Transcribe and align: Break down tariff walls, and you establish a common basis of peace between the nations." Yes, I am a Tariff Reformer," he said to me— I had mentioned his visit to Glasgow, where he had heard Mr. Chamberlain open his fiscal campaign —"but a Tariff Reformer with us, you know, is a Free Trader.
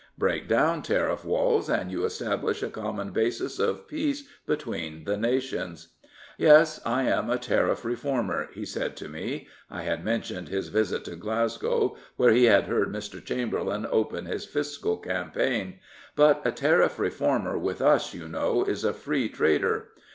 Break 0.17 0.47
down 0.47 0.81
tariff 0.81 1.23
walls, 1.23 1.69
and 1.69 1.91
you 1.91 2.05
establish 2.05 2.63
a 2.63 2.71
common 2.71 3.11
basis 3.11 3.59
of 3.59 3.87
peace 3.87 4.23
between 4.47 5.03
the 5.03 5.15
nations." 5.15 5.89
Yes, 6.39 6.81
I 6.87 7.03
am 7.03 7.29
a 7.29 7.37
Tariff 7.37 7.85
Reformer," 7.85 8.49
he 8.51 8.65
said 8.65 8.95
to 8.95 9.07
me— 9.07 9.47
I 9.69 9.83
had 9.83 10.03
mentioned 10.03 10.49
his 10.49 10.69
visit 10.69 11.05
to 11.05 11.15
Glasgow, 11.15 11.97
where 12.15 12.31
he 12.33 12.45
had 12.45 12.63
heard 12.63 12.89
Mr. 12.91 13.23
Chamberlain 13.23 13.85
open 13.91 14.25
his 14.25 14.43
fiscal 14.43 14.97
campaign 14.97 15.77
—"but 16.15 16.41
a 16.43 16.51
Tariff 16.51 16.97
Reformer 16.97 17.59
with 17.59 17.79
us, 17.79 18.11
you 18.11 18.27
know, 18.27 18.63
is 18.63 18.83
a 18.83 18.93
Free 18.93 19.29
Trader. 19.29 19.89